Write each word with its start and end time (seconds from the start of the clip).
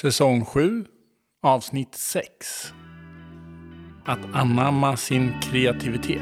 Säsong 0.00 0.44
7, 0.44 0.86
avsnitt 1.42 1.94
6. 1.94 2.72
Att 4.04 4.18
anamma 4.32 4.96
sin 4.96 5.40
kreativitet. 5.40 6.20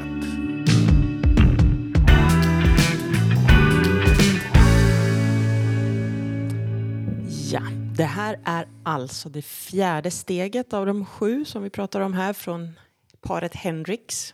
Ja, 7.51 7.61
det 7.97 8.03
här 8.03 8.39
är 8.45 8.67
alltså 8.83 9.29
det 9.29 9.41
fjärde 9.41 10.11
steget 10.11 10.73
av 10.73 10.85
de 10.85 11.05
sju 11.05 11.45
som 11.45 11.63
vi 11.63 11.69
pratar 11.69 12.01
om 12.01 12.13
här 12.13 12.33
från 12.33 12.79
paret 13.21 13.55
Hendrix. 13.55 14.33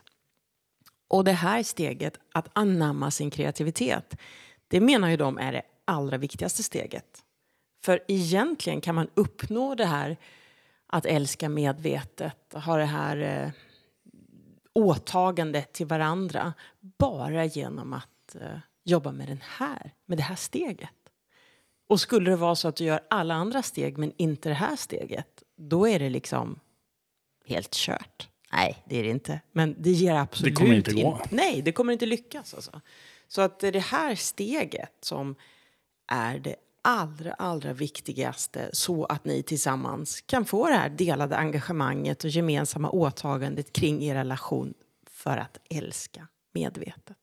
Och 1.08 1.24
det 1.24 1.32
här 1.32 1.64
steget, 1.64 2.20
att 2.34 2.50
anamma 2.54 3.12
sin 3.12 3.32
kreativitet, 3.32 4.18
det 4.68 4.80
menar 4.80 5.10
ju 5.10 5.18
de 5.18 5.38
är 5.38 5.52
det 5.52 5.62
allra 5.86 6.18
viktigaste 6.18 6.64
steget. 6.64 7.25
För 7.86 8.00
egentligen 8.08 8.82
kan 8.82 8.96
man 8.96 9.08
uppnå 9.14 9.76
det 9.76 9.86
här 9.86 10.18
att 10.88 11.06
älska 11.06 11.50
medvetet, 11.50 12.54
ha 12.54 12.78
det 12.78 12.86
här 12.86 13.18
eh, 13.18 13.52
åtagandet 14.74 15.74
till 15.74 15.86
varandra 15.86 16.54
bara 16.80 17.46
genom 17.46 17.94
att 17.94 18.36
eh, 18.36 18.58
jobba 18.84 19.12
med, 19.12 19.28
den 19.28 19.42
här, 19.58 19.94
med 20.06 20.18
det 20.18 20.24
här 20.24 20.36
steget. 20.36 20.90
Och 21.88 22.00
skulle 22.00 22.30
det 22.30 22.36
vara 22.36 22.56
så 22.56 22.68
att 22.68 22.76
du 22.76 22.84
gör 22.84 23.00
alla 23.10 23.34
andra 23.34 23.64
steg 23.64 23.98
men 23.98 24.14
inte 24.18 24.50
det 24.50 24.56
här 24.56 24.76
steget, 24.76 25.44
då 25.56 25.88
är 25.88 26.00
det 26.00 26.10
liksom 26.10 26.60
helt 27.46 27.72
kört. 27.72 28.30
Nej, 28.52 28.84
det 28.86 29.00
är 29.00 29.04
det 29.04 29.10
inte. 29.10 29.40
Men 29.52 29.76
det 29.78 29.92
ger 29.92 30.16
absolut 30.16 30.56
Det 30.56 30.62
kommer 30.62 30.76
inte 30.76 30.94
gå. 30.94 31.00
In, 31.00 31.38
nej, 31.38 31.62
det 31.62 31.72
kommer 31.72 31.94
inte 31.94 32.06
lyckas. 32.06 32.54
Alltså. 32.54 32.82
Så 33.28 33.42
att 33.42 33.60
det 33.60 33.80
här 33.80 34.16
steget 34.16 34.98
som 35.02 35.36
är 36.08 36.40
det 36.40 36.56
allra, 36.86 37.34
allra 37.34 37.74
viktigaste 37.74 38.70
så 38.74 39.06
att 39.06 39.26
ni 39.26 39.44
tillsammans 39.44 40.22
kan 40.22 40.46
få 40.46 40.68
det 40.68 40.74
här 40.74 40.90
delade 40.90 41.38
engagemanget 41.38 42.24
och 42.24 42.30
gemensamma 42.30 42.90
åtagandet 42.90 43.74
kring 43.74 44.04
er 44.04 44.16
relation 44.16 44.74
för 45.10 45.38
att 45.38 45.60
älska 45.70 46.28
medvetet. 46.54 47.18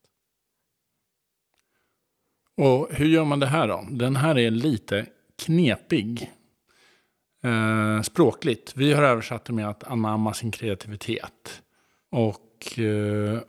Och 2.56 2.88
hur 2.90 3.06
gör 3.06 3.24
man 3.24 3.40
det 3.40 3.46
här 3.46 3.68
då? 3.68 3.86
Den 3.90 4.16
här 4.16 4.38
är 4.38 4.50
lite 4.50 5.06
knepig. 5.44 6.30
Eh, 7.42 8.02
språkligt. 8.02 8.72
Vi 8.76 8.92
har 8.92 9.02
översatt 9.02 9.44
det 9.44 9.52
med 9.52 9.68
att 9.68 9.84
anamma 9.84 10.34
sin 10.34 10.50
kreativitet. 10.50 11.62
Och 12.10 12.78
eh, 12.78 13.40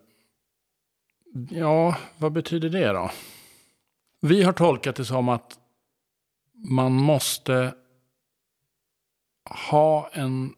ja, 1.50 1.98
vad 2.18 2.32
betyder 2.32 2.70
det 2.70 2.88
då? 2.88 3.12
Vi 4.22 4.44
har 4.44 4.54
tolkat 4.54 4.96
det 4.96 5.06
som 5.06 5.30
att 5.30 5.60
man 6.64 6.94
måste 6.94 7.76
ha 9.46 10.10
en 10.14 10.56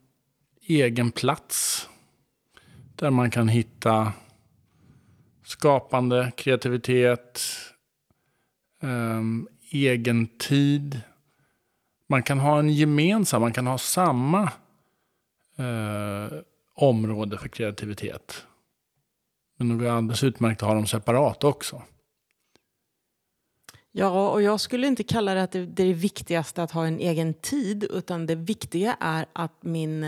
egen 0.62 1.12
plats 1.12 1.88
där 2.94 3.10
man 3.10 3.30
kan 3.30 3.48
hitta 3.48 4.12
skapande, 5.44 6.32
kreativitet, 6.36 7.42
um, 8.80 9.48
egen 9.70 10.26
tid. 10.26 11.00
Man 12.08 12.22
kan 12.22 12.38
ha 12.38 12.58
en 12.58 12.70
gemensam, 12.70 13.40
man 13.40 13.52
kan 13.52 13.66
ha 13.66 13.78
samma 13.78 14.42
uh, 15.58 16.38
område 16.74 17.38
för 17.38 17.48
kreativitet. 17.48 18.46
Men 19.56 19.68
det 19.68 19.84
går 19.84 19.90
alldeles 19.90 20.24
utmärkt 20.24 20.62
att 20.62 20.68
ha 20.68 20.74
dem 20.74 20.86
separat 20.86 21.44
också. 21.44 21.82
Ja, 23.98 24.30
och 24.30 24.42
jag 24.42 24.60
skulle 24.60 24.86
inte 24.86 25.02
kalla 25.02 25.34
det 25.34 25.42
att 25.42 25.52
det, 25.52 25.66
det 25.66 25.82
är 25.82 25.86
det 25.86 25.92
viktigaste 25.92 26.62
att 26.62 26.70
ha 26.70 26.86
en 26.86 26.98
egen 26.98 27.34
tid, 27.34 27.84
utan 27.84 28.26
det 28.26 28.34
viktiga 28.34 28.96
är 29.00 29.26
att 29.32 29.62
min, 29.62 30.04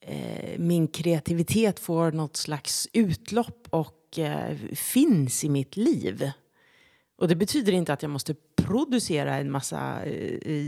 eh, 0.00 0.58
min 0.58 0.88
kreativitet 0.88 1.78
får 1.78 2.12
något 2.12 2.36
slags 2.36 2.88
utlopp 2.92 3.68
och 3.70 4.18
eh, 4.18 4.56
finns 4.74 5.44
i 5.44 5.48
mitt 5.48 5.76
liv. 5.76 6.30
Och 7.18 7.28
det 7.28 7.36
betyder 7.36 7.72
inte 7.72 7.92
att 7.92 8.02
jag 8.02 8.10
måste 8.10 8.34
producera 8.56 9.36
en 9.36 9.50
massa 9.50 10.04
eh, 10.04 10.66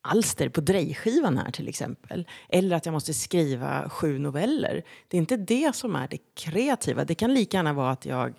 alster 0.00 0.48
på 0.48 0.60
drejskivan 0.60 1.38
här 1.38 1.50
till 1.50 1.68
exempel. 1.68 2.28
Eller 2.48 2.76
att 2.76 2.86
jag 2.86 2.92
måste 2.92 3.14
skriva 3.14 3.88
sju 3.88 4.18
noveller. 4.18 4.84
Det 5.08 5.16
är 5.16 5.18
inte 5.18 5.36
det 5.36 5.76
som 5.76 5.96
är 5.96 6.08
det 6.08 6.18
kreativa. 6.34 7.04
Det 7.04 7.14
kan 7.14 7.34
lika 7.34 7.56
gärna 7.56 7.72
vara 7.72 7.90
att 7.90 8.06
jag 8.06 8.34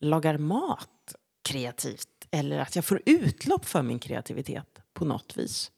lagar 0.00 0.38
mat 0.38 0.88
kreativt 1.44 2.13
eller 2.34 2.58
att 2.58 2.76
jag 2.76 2.84
får 2.84 3.02
utlopp 3.06 3.64
för 3.64 3.82
min 3.82 3.98
kreativitet 3.98 4.78
på 4.94 5.04
något 5.04 5.36
vis. 5.36 5.70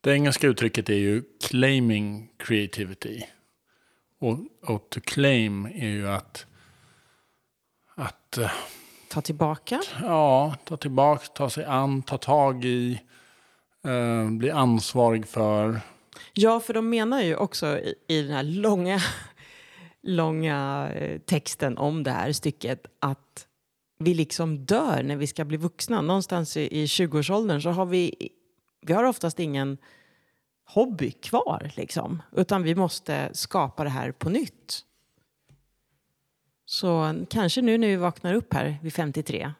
Det 0.00 0.12
engelska 0.12 0.46
uttrycket 0.46 0.88
är 0.88 0.94
ju 0.94 1.22
claiming 1.40 2.32
creativity. 2.36 3.22
Och, 4.18 4.38
och 4.62 4.90
to 4.90 5.00
claim 5.04 5.66
är 5.66 5.88
ju 5.88 6.08
att... 6.08 6.46
att 7.94 8.38
eh, 8.38 8.50
ta 9.08 9.20
tillbaka? 9.20 9.82
Ja, 10.02 10.56
ta 10.64 10.76
tillbaka, 10.76 11.26
ta 11.26 11.50
sig 11.50 11.64
an, 11.64 12.02
ta 12.02 12.18
tag 12.18 12.64
i, 12.64 13.00
eh, 13.84 14.30
bli 14.30 14.50
ansvarig 14.50 15.28
för. 15.28 15.80
Ja, 16.32 16.60
för 16.60 16.74
de 16.74 16.90
menar 16.90 17.22
ju 17.22 17.36
också 17.36 17.78
i, 17.78 17.94
i 18.08 18.22
den 18.22 18.32
här 18.32 18.42
långa, 18.42 19.00
långa 20.02 20.90
eh, 20.94 21.18
texten 21.18 21.78
om 21.78 22.02
det 22.02 22.10
här 22.10 22.32
stycket 22.32 22.86
att 22.98 23.46
vi 23.98 24.14
liksom 24.14 24.64
dör 24.64 25.02
när 25.02 25.16
vi 25.16 25.26
ska 25.26 25.44
bli 25.44 25.56
vuxna. 25.56 26.00
Någonstans 26.00 26.56
i, 26.56 26.82
i 26.82 26.86
20-årsåldern 26.86 27.60
så 27.60 27.70
har 27.70 27.86
vi, 27.86 28.30
vi 28.80 28.92
har 28.92 29.04
oftast 29.04 29.40
ingen 29.40 29.78
hobby 30.64 31.10
kvar 31.10 31.70
liksom. 31.76 32.22
Utan 32.32 32.62
vi 32.62 32.74
måste 32.74 33.30
skapa 33.32 33.84
det 33.84 33.90
här 33.90 34.12
på 34.12 34.30
nytt. 34.30 34.82
Så 36.64 37.14
kanske 37.30 37.62
nu 37.62 37.78
när 37.78 37.88
vi 37.88 37.96
vaknar 37.96 38.34
upp 38.34 38.54
här 38.54 38.78
vid 38.82 38.92
53. 38.92 39.52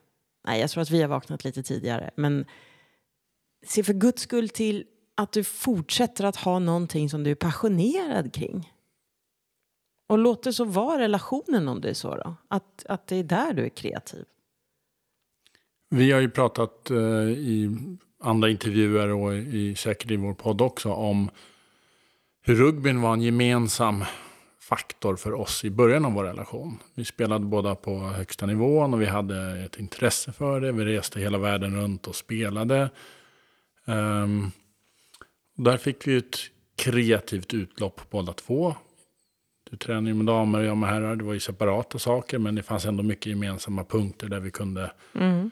Nej, 0.47 0.60
jag 0.60 0.70
tror 0.70 0.82
att 0.82 0.91
vi 0.91 1.03
har 1.03 1.08
vaknat 1.08 1.44
lite 1.44 1.62
tidigare. 1.62 2.10
Men 2.16 2.44
se 3.66 3.82
för 3.82 3.92
guds 3.92 4.22
skull 4.22 4.48
till 4.48 4.84
att 5.14 5.32
du 5.32 5.44
fortsätter 5.44 6.24
att 6.24 6.36
ha 6.36 6.58
någonting 6.58 7.10
som 7.10 7.24
du 7.24 7.30
är 7.30 7.34
passionerad 7.34 8.32
kring. 8.32 8.72
Och 10.06 10.19
låt 10.19 10.43
det 10.43 10.53
så 10.53 10.65
vara 10.65 10.99
relationen 10.99 11.69
om 11.69 11.81
det 11.81 11.91
är 11.91 11.94
så 11.94 12.15
då. 12.17 12.34
Att, 12.49 12.87
att 12.87 13.06
det 13.06 13.17
är 13.17 13.25
där 13.25 13.53
du 13.53 13.65
är 13.65 13.69
kreativ. 13.69 14.25
Vi 15.89 16.12
har 16.12 16.21
ju 16.21 16.31
pratat 16.31 16.91
eh, 16.91 16.97
i 17.28 17.77
andra 18.21 18.50
intervjuer 18.50 19.09
och 19.09 19.34
i, 19.34 19.75
säkert 19.75 20.11
i 20.11 20.16
vår 20.16 20.34
podd 20.34 20.61
också 20.61 20.93
om 20.93 21.31
hur 22.43 22.55
rugbyn 22.55 23.00
var 23.00 23.12
en 23.12 23.22
gemensam 23.22 24.05
faktor 24.61 25.16
för 25.16 25.34
oss 25.34 25.65
i 25.65 25.71
början 25.71 26.05
av 26.05 26.12
vår 26.12 26.25
relation. 26.25 26.78
Vi 26.95 27.05
spelade 27.05 27.45
båda 27.45 27.75
på 27.75 27.99
högsta 27.99 28.47
nivån 28.47 28.95
och 28.95 29.03
vi 29.03 29.06
hade 29.06 29.65
ett 29.65 29.78
intresse 29.78 30.33
för 30.33 30.61
det. 30.61 30.72
Vi 30.72 30.84
reste 30.84 31.21
hela 31.21 31.39
världen 31.39 31.77
runt 31.77 32.06
och 32.06 32.16
spelade. 32.16 32.91
Um, 33.84 34.53
där 35.56 35.77
fick 35.77 36.06
vi 36.06 36.16
ett 36.16 36.37
kreativt 36.77 37.55
utlopp 37.55 38.00
båda 38.11 38.33
två. 38.33 38.75
Du 39.71 39.77
tränar 39.77 40.09
ju 40.09 40.15
med 40.15 40.27
damer 40.27 40.59
och 40.59 40.65
jag 40.65 40.77
med 40.77 40.88
herrar. 40.88 41.16
Det 41.16 41.25
var 41.25 41.34
ju 41.34 41.41
separata 41.41 41.99
saker 41.99 42.38
men 42.38 42.54
det 42.54 42.62
fanns 42.62 42.84
ändå 42.84 43.03
mycket 43.03 43.27
gemensamma 43.27 43.84
punkter 43.84 44.28
där 44.28 44.41
vi 44.41 44.50
kunde 44.50 44.91
mm. 45.15 45.50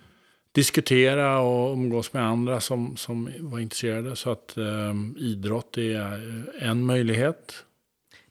diskutera 0.53 1.39
och 1.39 1.73
umgås 1.73 2.13
med 2.13 2.23
andra 2.27 2.61
som, 2.61 2.97
som 2.97 3.31
var 3.41 3.59
intresserade. 3.59 4.17
Så 4.17 4.31
att 4.31 4.53
um, 4.57 5.17
idrott 5.19 5.79
är 5.79 6.21
en 6.61 6.87
möjlighet. 6.87 7.65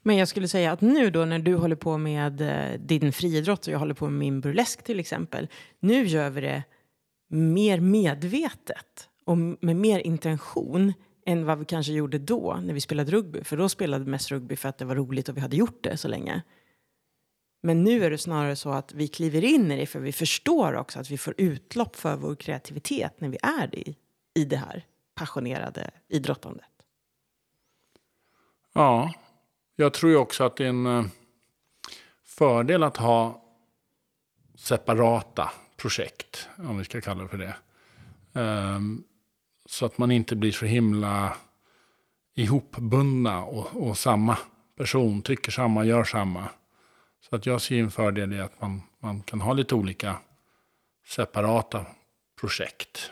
Men 0.02 0.16
jag 0.16 0.28
skulle 0.28 0.48
säga 0.48 0.72
att 0.72 0.80
nu 0.80 1.10
då 1.10 1.24
när 1.24 1.38
du 1.38 1.54
håller 1.54 1.76
på 1.76 1.98
med 1.98 2.40
eh, 2.40 2.80
din 2.80 3.12
friidrott 3.12 3.66
och 3.66 3.72
jag 3.72 3.78
håller 3.78 3.94
på 3.94 4.04
med 4.04 4.18
min 4.18 4.40
burlesk 4.40 4.84
till 4.84 5.00
exempel. 5.00 5.48
Nu 5.80 6.06
gör 6.06 6.30
vi 6.30 6.40
det 6.40 6.62
mer 7.28 7.80
medvetet 7.80 9.08
och 9.24 9.38
med 9.38 9.76
mer 9.76 9.98
intention 9.98 10.92
än 11.26 11.46
vad 11.46 11.58
vi 11.58 11.64
kanske 11.64 11.92
gjorde 11.92 12.18
då 12.18 12.60
när 12.62 12.74
vi 12.74 12.80
spelade 12.80 13.12
rugby. 13.12 13.44
För 13.44 13.56
då 13.56 13.68
spelade 13.68 14.04
vi 14.04 14.10
mest 14.10 14.30
rugby 14.30 14.56
för 14.56 14.68
att 14.68 14.78
det 14.78 14.84
var 14.84 14.94
roligt 14.94 15.28
och 15.28 15.36
vi 15.36 15.40
hade 15.40 15.56
gjort 15.56 15.82
det 15.82 15.96
så 15.96 16.08
länge. 16.08 16.42
Men 17.62 17.84
nu 17.84 18.04
är 18.04 18.10
det 18.10 18.18
snarare 18.18 18.56
så 18.56 18.70
att 18.70 18.94
vi 18.94 19.08
kliver 19.08 19.44
in 19.44 19.70
i 19.70 19.76
det 19.76 19.86
för 19.86 20.00
vi 20.00 20.12
förstår 20.12 20.74
också 20.74 21.00
att 21.00 21.10
vi 21.10 21.18
får 21.18 21.34
utlopp 21.38 21.96
för 21.96 22.16
vår 22.16 22.34
kreativitet 22.34 23.20
när 23.20 23.28
vi 23.28 23.38
är 23.42 23.66
det 23.66 23.94
i 24.34 24.44
det 24.44 24.56
här 24.56 24.86
passionerade 25.14 25.90
idrottandet. 26.08 26.66
Ja, 28.72 29.14
jag 29.76 29.94
tror 29.94 30.12
ju 30.12 30.18
också 30.18 30.44
att 30.44 30.56
det 30.56 30.64
är 30.64 30.68
en 30.68 30.86
eh, 30.86 31.04
fördel 32.24 32.82
att 32.82 32.96
ha 32.96 33.42
separata 34.54 35.50
projekt, 35.76 36.48
om 36.56 36.78
vi 36.78 36.84
ska 36.84 37.00
kalla 37.00 37.22
det 37.22 37.28
för 37.28 37.38
det. 37.38 37.56
Um, 38.40 39.04
så 39.66 39.86
att 39.86 39.98
man 39.98 40.10
inte 40.10 40.36
blir 40.36 40.52
så 40.52 40.66
himla 40.66 41.36
ihopbundna 42.34 43.44
och, 43.44 43.88
och 43.88 43.98
samma 43.98 44.38
person 44.76 45.22
tycker 45.22 45.52
samma, 45.52 45.84
gör 45.84 46.04
samma. 46.04 46.48
Så 47.30 47.36
att 47.36 47.46
jag 47.46 47.62
ser 47.62 47.80
en 47.80 47.90
fördel 47.90 48.32
i 48.32 48.40
att 48.40 48.60
man, 48.60 48.82
man 48.98 49.22
kan 49.22 49.40
ha 49.40 49.52
lite 49.52 49.74
olika 49.74 50.16
separata 51.06 51.86
projekt. 52.40 53.10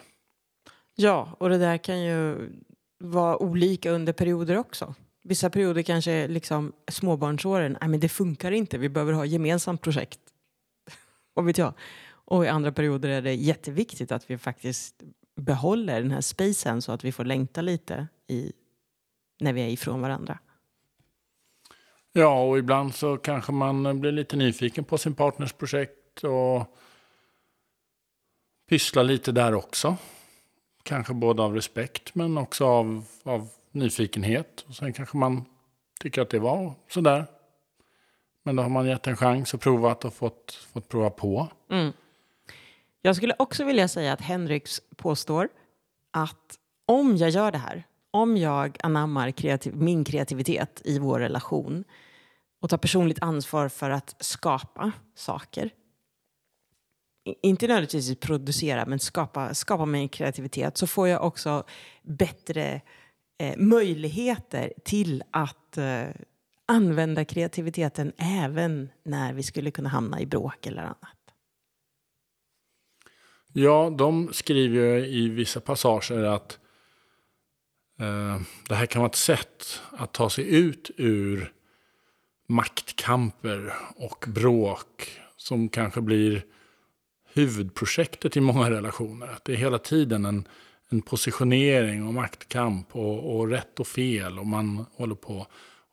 Ja, 0.94 1.37
och 1.38 1.49
det 1.49 1.58
där 1.58 1.78
kan 1.78 2.02
ju 2.02 2.50
vara 2.98 3.37
olika 3.37 3.90
under 3.90 4.12
perioder 4.12 4.56
också. 4.56 4.94
Vissa 5.22 5.50
perioder 5.50 5.82
kanske 5.82 6.28
liksom 6.28 6.72
småbarnsåren, 6.88 7.76
nej 7.81 7.88
men 7.88 8.00
det 8.00 8.08
funkar 8.08 8.52
inte, 8.52 8.78
vi 8.78 8.88
behöver 8.88 9.12
ha 9.12 9.25
gemensamt 9.25 9.81
projekt. 9.81 10.20
Vad 11.34 11.44
vet 11.44 11.58
jag? 11.58 11.75
Och 12.05 12.44
i 12.44 12.48
andra 12.48 12.72
perioder 12.72 13.08
är 13.08 13.22
det 13.22 13.34
jätteviktigt 13.34 14.12
att 14.12 14.31
vi 14.31 14.38
faktiskt 14.38 15.02
behåller 15.34 16.02
den 16.02 16.11
här 16.11 16.20
spacen 16.20 16.82
så 16.82 16.93
att 16.93 17.05
vi 17.05 17.12
får 17.12 17.25
längta 17.25 17.61
lite 17.61 18.06
i, 18.26 18.52
när 19.40 19.52
vi 19.52 19.61
är 19.62 19.69
ifrån 19.69 20.00
varandra. 20.00 20.38
Ja, 22.12 22.43
och 22.43 22.58
ibland 22.58 22.94
så 22.94 23.17
kanske 23.17 23.52
man 23.52 24.00
blir 24.00 24.12
lite 24.12 24.37
nyfiken 24.37 24.84
på 24.84 24.99
sin 24.99 25.14
partners 25.14 25.52
projekt 25.52 26.25
och 26.25 26.76
pysslar 28.69 29.05
lite 29.05 29.32
där 29.32 29.55
också. 29.55 29.96
Kanske 30.82 31.14
både 31.14 31.43
av 31.43 31.55
respekt 31.55 32.14
men 32.14 32.38
också 32.38 32.67
av, 32.67 33.05
av 33.23 33.49
nyfikenhet. 33.70 34.64
Och 34.69 34.75
sen 34.75 34.93
kanske 34.93 35.17
man 35.17 35.44
tycker 36.00 36.23
att 36.23 36.31
det 36.31 36.38
var 36.38 36.75
sådär. 36.88 37.26
Men 38.43 38.56
då 38.56 38.62
har 38.62 38.70
man 38.70 38.87
gett 38.87 39.06
en 39.06 39.17
chans 39.17 39.55
och 39.55 39.61
provat 39.61 40.05
och 40.05 40.14
fått, 40.14 40.52
fått 40.73 40.88
prova 40.88 41.11
på. 41.11 41.49
Mm. 41.70 41.93
Jag 43.02 43.16
skulle 43.16 43.34
också 43.38 43.64
vilja 43.64 43.88
säga 43.88 44.12
att 44.12 44.20
Henriks 44.20 44.81
påstår 44.96 45.49
att 46.10 46.58
om 46.87 47.16
jag 47.16 47.31
gör 47.31 47.52
det 47.52 47.58
här, 47.58 47.87
om 48.10 48.37
jag 48.37 48.76
anammar 48.82 49.31
kreativ 49.31 49.76
min 49.76 50.04
kreativitet 50.04 50.82
i 50.84 50.99
vår 50.99 51.19
relation 51.20 51.84
och 52.60 52.70
tar 52.70 52.78
personligt 52.78 53.22
ansvar 53.22 53.69
för 53.69 53.90
att 53.90 54.16
skapa 54.20 54.93
saker, 55.14 55.70
inte 57.43 57.66
nödvändigtvis 57.66 58.20
producera, 58.20 58.87
men 58.87 58.99
skapa, 58.99 59.55
skapa 59.55 59.87
min 59.87 60.08
kreativitet, 60.08 60.76
så 60.76 60.87
får 60.87 61.08
jag 61.08 61.25
också 61.25 61.64
bättre 62.02 62.81
eh, 63.38 63.56
möjligheter 63.56 64.72
till 64.84 65.22
att 65.31 65.78
eh, 65.78 66.05
använda 66.66 67.25
kreativiteten 67.25 68.12
även 68.16 68.88
när 69.05 69.32
vi 69.32 69.43
skulle 69.43 69.70
kunna 69.70 69.88
hamna 69.88 70.20
i 70.20 70.26
bråk 70.26 70.66
eller 70.66 70.82
annat. 70.82 71.21
Ja, 73.52 73.94
de 73.99 74.32
skriver 74.32 74.78
ju 74.78 75.06
i 75.06 75.28
vissa 75.28 75.60
passager 75.60 76.22
att 76.22 76.58
eh, 78.00 78.40
det 78.69 78.75
här 78.75 78.87
kan 78.87 79.00
vara 79.00 79.10
ett 79.10 79.16
sätt 79.16 79.81
att 79.90 80.12
ta 80.12 80.31
sig 80.31 80.54
ut 80.54 80.90
ur 80.96 81.52
maktkamper 82.49 83.75
och 83.96 84.25
bråk 84.28 85.20
som 85.37 85.69
kanske 85.69 86.00
blir 86.00 86.44
huvudprojektet 87.32 88.37
i 88.37 88.40
många 88.40 88.70
relationer. 88.70 89.26
Att 89.26 89.44
det 89.44 89.52
är 89.52 89.56
hela 89.56 89.78
tiden 89.78 90.25
en, 90.25 90.48
en 90.88 91.02
positionering 91.02 92.06
och 92.06 92.14
maktkamp 92.14 92.96
och, 92.96 93.37
och 93.37 93.48
rätt 93.48 93.81
och 93.81 93.87
fel 93.87 94.38
och 94.38 94.46
man 94.46 94.87
håller 94.94 95.14
på. 95.14 95.46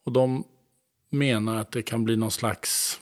Och 0.06 0.12
de 0.12 0.44
menar 1.10 1.56
att 1.56 1.72
det 1.72 1.82
kan 1.82 2.04
bli 2.04 2.16
någon 2.18 2.32
slags 2.32 3.00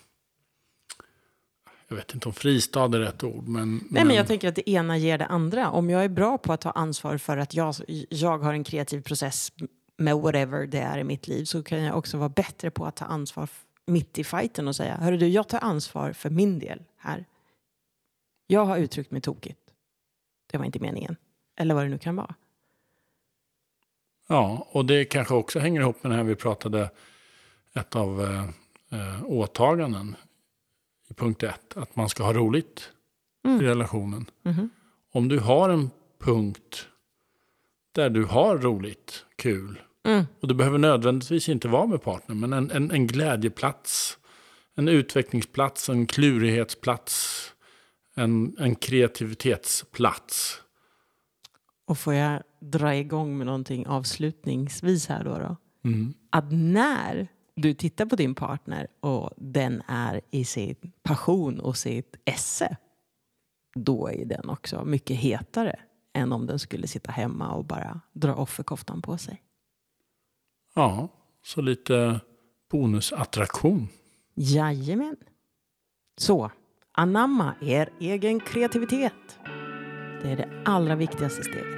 jag 1.88 1.96
vet 1.96 2.14
inte 2.14 2.28
om 2.28 2.34
fristad 2.34 2.86
är 2.86 3.00
rätt 3.00 3.24
ord. 3.24 3.48
Men, 3.48 3.74
Nej, 3.74 3.82
men... 3.90 4.08
men 4.08 4.16
jag 4.16 4.28
tänker 4.28 4.48
att 4.48 4.56
det 4.56 4.70
ena 4.70 4.98
ger 4.98 5.18
det 5.18 5.26
andra. 5.26 5.72
Om 5.72 5.90
jag 5.90 6.04
är 6.04 6.10
bra 6.10 6.38
på 6.38 6.54
att 6.54 6.62
ta 6.62 6.72
ansvar 6.72 7.18
för 7.18 7.38
att 7.38 7.54
jag, 7.54 7.76
jag 8.10 8.38
har 8.38 8.54
en 8.54 8.64
kreativ 8.64 9.02
process 9.02 9.52
med 9.98 10.18
whatever 10.18 10.68
det 10.68 10.80
är 10.80 10.98
i 10.98 11.04
mitt 11.04 11.28
liv 11.28 11.46
så 11.46 11.64
kan 11.64 11.84
jag 11.84 11.98
också 11.98 12.18
vara 12.18 12.30
bättre 12.30 12.72
på 12.72 12.86
att 12.86 12.96
ta 12.96 13.06
ansvar 13.06 13.50
mitt 13.86 14.20
i 14.20 14.24
fighten 14.24 14.68
och 14.68 14.76
säga 14.76 14.98
Hörru 14.98 15.18
du, 15.18 15.28
jag 15.28 15.48
tar 15.48 15.60
ansvar 15.60 16.14
för 16.14 16.30
min 16.30 16.60
del 16.60 16.84
här. 16.98 17.26
Jag 18.48 18.66
har 18.66 18.78
uttryckt 18.78 19.12
mig 19.12 19.22
tokigt. 19.22 19.60
Det 20.52 20.58
var 20.58 20.66
inte 20.66 20.80
meningen. 20.80 21.16
Eller 21.60 21.76
vad 21.76 21.84
det 21.84 21.90
nu 21.90 21.98
kan 21.98 22.16
vara. 22.16 22.36
Ja, 24.28 24.68
och 24.72 24.86
det 24.86 25.06
kanske 25.06 25.34
också 25.34 25.60
hänger 25.60 25.82
ihop 25.82 26.04
med 26.04 26.12
det 26.12 26.16
här 26.16 26.24
vi 26.24 26.36
pratade, 26.36 26.90
ett 27.74 27.96
av 27.96 28.22
eh, 28.22 28.44
eh 29.00 29.24
åtaganden 29.26 30.16
punkt 31.18 31.44
ett, 31.44 31.78
att 31.78 31.96
man 31.96 32.10
ska 32.10 32.24
ha 32.24 32.34
roligt 32.34 32.90
mm. 33.46 33.62
i 33.62 33.66
relationen. 33.66 34.26
Mm. 34.46 34.70
Om 35.14 35.28
du 35.28 35.40
har 35.40 35.70
en 35.70 35.90
punkt 36.20 36.88
där 37.92 38.10
du 38.10 38.26
har 38.26 38.58
roligt, 38.58 39.26
kul, 39.36 39.82
mm. 40.06 40.26
och 40.40 40.48
det 40.48 40.54
behöver 40.54 40.78
nödvändigtvis 40.78 41.50
inte 41.50 41.68
vara 41.68 41.88
med 41.88 42.04
partnern, 42.04 42.40
men 42.40 42.54
en, 42.54 42.72
en, 42.72 42.92
en 42.92 43.08
glädjeplats, 43.08 44.18
en 44.76 44.88
utvecklingsplats, 44.88 45.90
en 45.90 46.08
klurighetsplats, 46.08 47.44
en, 48.16 48.56
en 48.60 48.76
kreativitetsplats. 48.76 50.62
Och 51.86 51.98
får 51.98 52.14
jag 52.14 52.44
dra 52.60 52.96
igång 52.96 53.38
med 53.38 53.46
någonting 53.46 53.88
avslutningsvis 53.88 55.08
här 55.08 55.24
då? 55.24 55.38
då? 55.38 55.56
Mm. 55.90 56.14
Att 56.30 56.52
när 56.52 57.28
du 57.58 57.74
tittar 57.74 58.06
på 58.06 58.16
din 58.16 58.36
partner 58.36 58.88
och 59.00 59.32
den 59.38 59.82
är 59.88 60.22
i 60.32 60.46
sin 60.46 60.76
passion 61.04 61.60
och 61.60 61.78
sitt 61.78 62.16
esse, 62.26 62.78
då 63.76 64.08
är 64.08 64.26
den 64.26 64.50
också 64.50 64.86
mycket 64.86 65.18
hetare 65.18 65.80
än 66.14 66.32
om 66.32 66.48
den 66.48 66.60
skulle 66.60 66.88
sitta 66.88 67.12
hemma 67.12 67.52
och 67.52 67.66
bara 67.66 68.02
dra 68.14 68.36
offerkoftan 68.36 69.02
på 69.02 69.18
sig. 69.18 69.44
Ja, 70.76 71.08
så 71.44 71.62
lite 71.62 72.20
bonusattraktion. 72.72 73.88
Jajamän. 74.36 75.18
Så, 76.18 76.52
anamma 76.92 77.56
er 77.62 77.90
egen 78.00 78.40
kreativitet. 78.40 79.40
Det 80.22 80.32
är 80.32 80.38
det 80.38 80.64
allra 80.66 80.96
viktigaste 80.96 81.44
steget. 81.44 81.77